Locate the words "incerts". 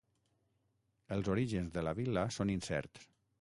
2.55-3.07